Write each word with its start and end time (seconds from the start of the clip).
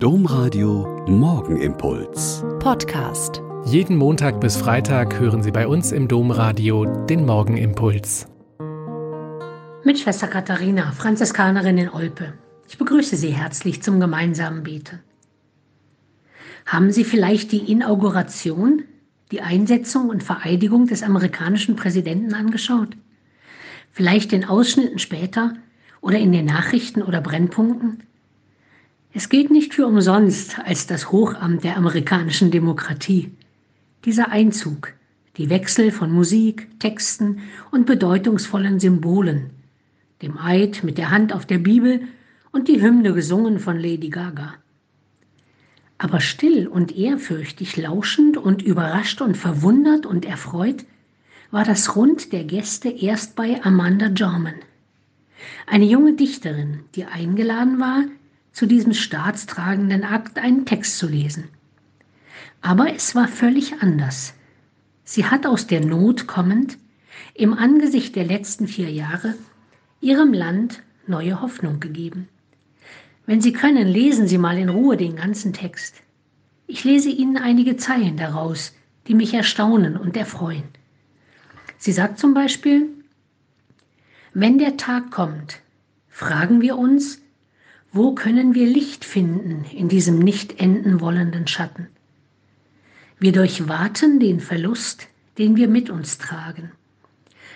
Domradio 0.00 1.04
Morgenimpuls. 1.08 2.44
Podcast. 2.60 3.42
Jeden 3.64 3.96
Montag 3.96 4.40
bis 4.40 4.56
Freitag 4.56 5.18
hören 5.18 5.42
Sie 5.42 5.50
bei 5.50 5.66
uns 5.66 5.90
im 5.90 6.06
Domradio 6.06 6.84
den 7.06 7.26
Morgenimpuls. 7.26 8.28
Mit 9.82 9.98
Schwester 9.98 10.28
Katharina, 10.28 10.92
Franziskanerin 10.92 11.78
in 11.78 11.88
Olpe. 11.88 12.34
Ich 12.68 12.78
begrüße 12.78 13.16
Sie 13.16 13.30
herzlich 13.30 13.82
zum 13.82 13.98
gemeinsamen 13.98 14.62
Beten. 14.62 15.00
Haben 16.64 16.92
Sie 16.92 17.02
vielleicht 17.02 17.50
die 17.50 17.68
Inauguration, 17.68 18.84
die 19.32 19.40
Einsetzung 19.40 20.10
und 20.10 20.22
Vereidigung 20.22 20.86
des 20.86 21.02
amerikanischen 21.02 21.74
Präsidenten 21.74 22.34
angeschaut? 22.34 22.96
Vielleicht 23.90 24.32
in 24.32 24.44
Ausschnitten 24.44 25.00
später 25.00 25.54
oder 26.00 26.18
in 26.18 26.30
den 26.30 26.44
Nachrichten 26.44 27.02
oder 27.02 27.20
Brennpunkten? 27.20 28.04
Es 29.18 29.28
gilt 29.28 29.50
nicht 29.50 29.74
für 29.74 29.84
umsonst 29.84 30.60
als 30.60 30.86
das 30.86 31.10
Hochamt 31.10 31.64
der 31.64 31.76
amerikanischen 31.76 32.52
Demokratie. 32.52 33.32
Dieser 34.04 34.30
Einzug, 34.30 34.92
die 35.36 35.50
Wechsel 35.50 35.90
von 35.90 36.12
Musik, 36.12 36.68
Texten 36.78 37.40
und 37.72 37.84
bedeutungsvollen 37.84 38.78
Symbolen, 38.78 39.50
dem 40.22 40.38
Eid 40.38 40.84
mit 40.84 40.98
der 40.98 41.10
Hand 41.10 41.32
auf 41.32 41.46
der 41.46 41.58
Bibel 41.58 42.02
und 42.52 42.68
die 42.68 42.80
Hymne 42.80 43.12
gesungen 43.12 43.58
von 43.58 43.76
Lady 43.76 44.08
Gaga. 44.08 44.54
Aber 45.98 46.20
still 46.20 46.68
und 46.68 46.96
ehrfürchtig 46.96 47.76
lauschend 47.76 48.36
und 48.36 48.62
überrascht 48.62 49.20
und 49.20 49.36
verwundert 49.36 50.06
und 50.06 50.26
erfreut 50.26 50.84
war 51.50 51.64
das 51.64 51.96
Rund 51.96 52.32
der 52.32 52.44
Gäste 52.44 52.88
erst 52.88 53.34
bei 53.34 53.60
Amanda 53.64 54.10
Jarman, 54.14 54.54
eine 55.66 55.86
junge 55.86 56.12
Dichterin, 56.12 56.84
die 56.94 57.04
eingeladen 57.04 57.80
war, 57.80 58.04
zu 58.58 58.66
diesem 58.66 58.92
staatstragenden 58.92 60.02
Akt 60.02 60.36
einen 60.36 60.66
Text 60.66 60.98
zu 60.98 61.06
lesen. 61.06 61.44
Aber 62.60 62.92
es 62.92 63.14
war 63.14 63.28
völlig 63.28 63.74
anders. 63.82 64.34
Sie 65.04 65.26
hat 65.26 65.46
aus 65.46 65.68
der 65.68 65.80
Not 65.80 66.26
kommend, 66.26 66.76
im 67.34 67.54
Angesicht 67.54 68.16
der 68.16 68.24
letzten 68.24 68.66
vier 68.66 68.90
Jahre, 68.90 69.34
ihrem 70.00 70.32
Land 70.32 70.82
neue 71.06 71.40
Hoffnung 71.40 71.78
gegeben. 71.78 72.26
Wenn 73.26 73.40
Sie 73.40 73.52
können, 73.52 73.86
lesen 73.86 74.26
Sie 74.26 74.38
mal 74.38 74.58
in 74.58 74.70
Ruhe 74.70 74.96
den 74.96 75.14
ganzen 75.14 75.52
Text. 75.52 76.02
Ich 76.66 76.82
lese 76.82 77.10
Ihnen 77.10 77.36
einige 77.36 77.76
Zeilen 77.76 78.16
daraus, 78.16 78.74
die 79.06 79.14
mich 79.14 79.34
erstaunen 79.34 79.96
und 79.96 80.16
erfreuen. 80.16 80.64
Sie 81.76 81.92
sagt 81.92 82.18
zum 82.18 82.34
Beispiel, 82.34 82.88
wenn 84.34 84.58
der 84.58 84.76
Tag 84.76 85.12
kommt, 85.12 85.60
fragen 86.08 86.60
wir 86.60 86.76
uns, 86.76 87.22
wo 87.92 88.14
können 88.14 88.54
wir 88.54 88.66
Licht 88.66 89.04
finden 89.04 89.64
in 89.72 89.88
diesem 89.88 90.18
nicht 90.18 90.60
enden 90.60 91.00
wollenden 91.00 91.46
Schatten? 91.46 91.88
Wir 93.18 93.32
durchwaten 93.32 94.20
den 94.20 94.40
Verlust, 94.40 95.08
den 95.38 95.56
wir 95.56 95.68
mit 95.68 95.90
uns 95.90 96.18
tragen. 96.18 96.72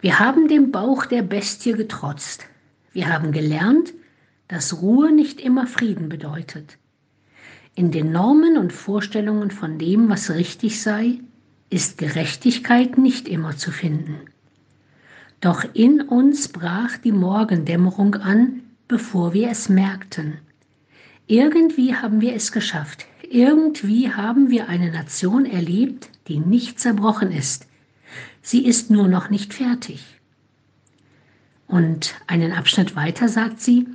Wir 0.00 0.18
haben 0.18 0.48
dem 0.48 0.70
Bauch 0.70 1.06
der 1.06 1.22
Bestie 1.22 1.72
getrotzt. 1.72 2.46
Wir 2.92 3.08
haben 3.08 3.32
gelernt, 3.32 3.92
dass 4.48 4.82
Ruhe 4.82 5.12
nicht 5.12 5.40
immer 5.40 5.66
Frieden 5.66 6.08
bedeutet. 6.08 6.78
In 7.74 7.90
den 7.90 8.12
Normen 8.12 8.56
und 8.56 8.72
Vorstellungen 8.72 9.50
von 9.50 9.78
dem, 9.78 10.08
was 10.08 10.30
richtig 10.30 10.82
sei, 10.82 11.20
ist 11.70 11.98
Gerechtigkeit 11.98 12.98
nicht 12.98 13.28
immer 13.28 13.56
zu 13.56 13.70
finden. 13.70 14.16
Doch 15.40 15.64
in 15.74 16.00
uns 16.00 16.48
brach 16.48 16.96
die 16.98 17.12
Morgendämmerung 17.12 18.14
an, 18.14 18.63
bevor 18.88 19.32
wir 19.32 19.50
es 19.50 19.68
merkten. 19.68 20.38
Irgendwie 21.26 21.94
haben 21.94 22.20
wir 22.20 22.34
es 22.34 22.52
geschafft. 22.52 23.06
Irgendwie 23.28 24.12
haben 24.12 24.50
wir 24.50 24.68
eine 24.68 24.90
Nation 24.90 25.46
erlebt, 25.46 26.10
die 26.28 26.38
nicht 26.38 26.78
zerbrochen 26.78 27.32
ist. 27.32 27.66
Sie 28.42 28.66
ist 28.66 28.90
nur 28.90 29.08
noch 29.08 29.30
nicht 29.30 29.54
fertig. 29.54 30.04
Und 31.66 32.14
einen 32.26 32.52
Abschnitt 32.52 32.94
weiter 32.94 33.28
sagt 33.28 33.60
sie, 33.60 33.86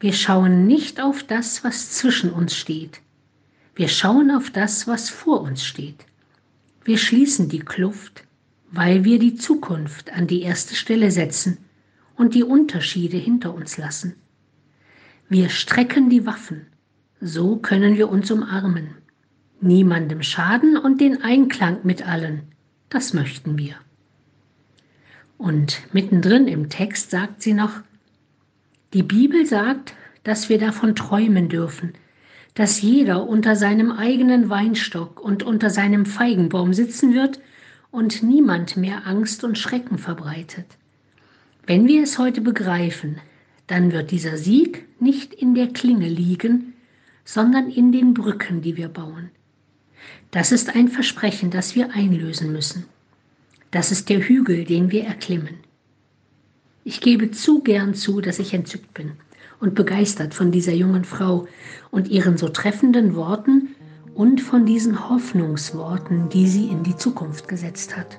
wir 0.00 0.12
schauen 0.12 0.66
nicht 0.66 1.00
auf 1.00 1.22
das, 1.22 1.62
was 1.62 1.92
zwischen 1.92 2.32
uns 2.32 2.56
steht. 2.56 3.00
Wir 3.76 3.88
schauen 3.88 4.30
auf 4.30 4.50
das, 4.50 4.86
was 4.86 5.08
vor 5.08 5.40
uns 5.40 5.64
steht. 5.64 6.04
Wir 6.84 6.98
schließen 6.98 7.48
die 7.48 7.60
Kluft, 7.60 8.24
weil 8.70 9.04
wir 9.04 9.18
die 9.18 9.36
Zukunft 9.36 10.12
an 10.12 10.26
die 10.26 10.42
erste 10.42 10.74
Stelle 10.74 11.10
setzen 11.10 11.58
und 12.16 12.34
die 12.34 12.44
Unterschiede 12.44 13.16
hinter 13.16 13.54
uns 13.54 13.76
lassen. 13.76 14.14
Wir 15.28 15.48
strecken 15.48 16.10
die 16.10 16.26
Waffen, 16.26 16.66
so 17.20 17.56
können 17.56 17.96
wir 17.96 18.08
uns 18.10 18.30
umarmen. 18.30 18.96
Niemandem 19.60 20.22
schaden 20.22 20.76
und 20.76 21.00
den 21.00 21.22
Einklang 21.22 21.78
mit 21.82 22.06
allen, 22.06 22.42
das 22.90 23.14
möchten 23.14 23.56
wir. 23.56 23.76
Und 25.38 25.80
mittendrin 25.92 26.46
im 26.46 26.68
Text 26.68 27.10
sagt 27.10 27.42
sie 27.42 27.54
noch, 27.54 27.80
die 28.92 29.02
Bibel 29.02 29.46
sagt, 29.46 29.94
dass 30.22 30.48
wir 30.48 30.58
davon 30.58 30.94
träumen 30.94 31.48
dürfen, 31.48 31.94
dass 32.54 32.80
jeder 32.80 33.26
unter 33.26 33.56
seinem 33.56 33.90
eigenen 33.90 34.48
Weinstock 34.48 35.20
und 35.20 35.42
unter 35.42 35.70
seinem 35.70 36.06
Feigenbaum 36.06 36.72
sitzen 36.72 37.12
wird 37.12 37.40
und 37.90 38.22
niemand 38.22 38.76
mehr 38.76 39.06
Angst 39.06 39.42
und 39.44 39.58
Schrecken 39.58 39.98
verbreitet. 39.98 40.66
Wenn 41.66 41.88
wir 41.88 42.02
es 42.02 42.18
heute 42.18 42.42
begreifen, 42.42 43.16
dann 43.66 43.92
wird 43.92 44.10
dieser 44.10 44.36
Sieg 44.36 44.84
nicht 45.00 45.32
in 45.32 45.54
der 45.54 45.68
Klinge 45.68 46.08
liegen, 46.08 46.74
sondern 47.24 47.70
in 47.70 47.90
den 47.90 48.12
Brücken, 48.12 48.60
die 48.60 48.76
wir 48.76 48.88
bauen. 48.88 49.30
Das 50.30 50.52
ist 50.52 50.76
ein 50.76 50.88
Versprechen, 50.88 51.50
das 51.50 51.74
wir 51.74 51.94
einlösen 51.94 52.52
müssen. 52.52 52.84
Das 53.70 53.90
ist 53.90 54.10
der 54.10 54.20
Hügel, 54.20 54.64
den 54.64 54.90
wir 54.90 55.04
erklimmen. 55.04 55.56
Ich 56.84 57.00
gebe 57.00 57.30
zu 57.30 57.62
gern 57.62 57.94
zu, 57.94 58.20
dass 58.20 58.38
ich 58.38 58.52
entzückt 58.52 58.92
bin 58.92 59.12
und 59.58 59.74
begeistert 59.74 60.34
von 60.34 60.52
dieser 60.52 60.74
jungen 60.74 61.04
Frau 61.04 61.48
und 61.90 62.08
ihren 62.08 62.36
so 62.36 62.48
treffenden 62.50 63.14
Worten 63.14 63.74
und 64.14 64.42
von 64.42 64.66
diesen 64.66 65.08
Hoffnungsworten, 65.08 66.28
die 66.28 66.46
sie 66.46 66.66
in 66.66 66.82
die 66.82 66.96
Zukunft 66.96 67.48
gesetzt 67.48 67.96
hat. 67.96 68.18